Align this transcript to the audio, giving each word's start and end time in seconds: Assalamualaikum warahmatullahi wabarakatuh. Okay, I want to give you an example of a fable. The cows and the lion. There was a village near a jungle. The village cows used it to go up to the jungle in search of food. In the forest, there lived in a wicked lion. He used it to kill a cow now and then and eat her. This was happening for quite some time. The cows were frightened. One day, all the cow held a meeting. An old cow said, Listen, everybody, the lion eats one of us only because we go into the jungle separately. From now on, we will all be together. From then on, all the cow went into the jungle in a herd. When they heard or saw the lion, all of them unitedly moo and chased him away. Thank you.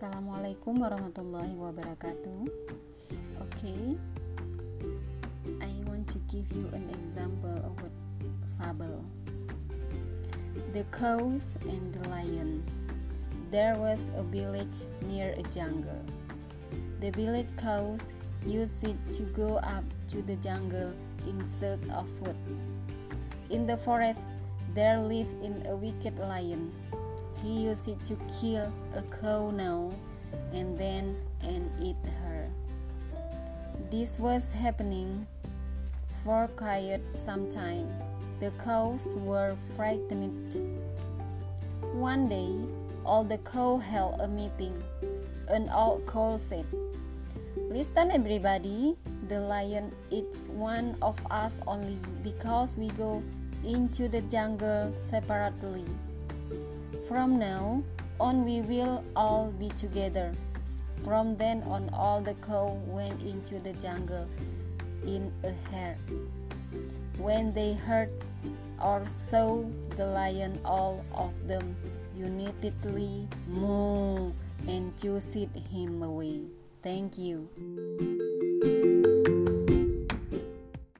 Assalamualaikum 0.00 0.80
warahmatullahi 0.80 1.52
wabarakatuh. 1.60 2.48
Okay, 3.52 4.00
I 5.60 5.68
want 5.84 6.08
to 6.08 6.16
give 6.24 6.48
you 6.56 6.72
an 6.72 6.88
example 6.96 7.52
of 7.60 7.76
a 7.84 7.92
fable. 8.56 9.04
The 10.72 10.88
cows 10.88 11.60
and 11.68 11.92
the 11.92 12.08
lion. 12.08 12.64
There 13.52 13.76
was 13.76 14.08
a 14.16 14.24
village 14.24 14.88
near 15.04 15.36
a 15.36 15.44
jungle. 15.52 16.00
The 17.04 17.12
village 17.12 17.52
cows 17.60 18.16
used 18.48 18.80
it 18.80 18.96
to 19.20 19.28
go 19.36 19.60
up 19.60 19.84
to 20.16 20.24
the 20.24 20.40
jungle 20.40 20.96
in 21.28 21.44
search 21.44 21.84
of 21.92 22.08
food. 22.16 22.40
In 23.52 23.68
the 23.68 23.76
forest, 23.76 24.32
there 24.72 24.96
lived 24.96 25.36
in 25.44 25.60
a 25.68 25.76
wicked 25.76 26.16
lion. 26.16 26.72
He 27.42 27.68
used 27.68 27.88
it 27.88 28.04
to 28.04 28.16
kill 28.40 28.72
a 28.94 29.02
cow 29.20 29.50
now 29.50 29.92
and 30.52 30.76
then 30.78 31.16
and 31.40 31.70
eat 31.80 31.96
her. 32.22 32.48
This 33.90 34.18
was 34.18 34.52
happening 34.52 35.26
for 36.22 36.48
quite 36.56 37.00
some 37.12 37.48
time. 37.48 37.88
The 38.40 38.52
cows 38.62 39.16
were 39.24 39.56
frightened. 39.76 40.60
One 41.92 42.28
day, 42.28 42.60
all 43.04 43.24
the 43.24 43.38
cow 43.38 43.78
held 43.78 44.20
a 44.20 44.28
meeting. 44.28 44.76
An 45.48 45.68
old 45.68 46.06
cow 46.06 46.36
said, 46.36 46.66
Listen, 47.56 48.10
everybody, 48.10 48.96
the 49.28 49.40
lion 49.40 49.92
eats 50.10 50.48
one 50.48 50.96
of 51.02 51.18
us 51.30 51.60
only 51.66 51.98
because 52.22 52.76
we 52.76 52.88
go 52.98 53.22
into 53.64 54.08
the 54.08 54.20
jungle 54.22 54.92
separately. 55.00 55.84
From 57.10 57.40
now 57.40 57.82
on, 58.20 58.44
we 58.44 58.60
will 58.62 59.02
all 59.16 59.50
be 59.50 59.68
together. 59.70 60.32
From 61.02 61.34
then 61.34 61.64
on, 61.64 61.90
all 61.92 62.20
the 62.20 62.34
cow 62.34 62.78
went 62.86 63.20
into 63.22 63.58
the 63.58 63.72
jungle 63.72 64.28
in 65.02 65.32
a 65.42 65.50
herd. 65.74 65.98
When 67.18 67.52
they 67.52 67.74
heard 67.74 68.14
or 68.80 69.08
saw 69.08 69.64
the 69.96 70.06
lion, 70.06 70.60
all 70.64 71.04
of 71.12 71.34
them 71.48 71.74
unitedly 72.14 73.26
moo 73.48 74.30
and 74.68 74.96
chased 74.96 75.50
him 75.66 76.04
away. 76.04 76.46
Thank 76.80 77.18
you. 77.18 77.50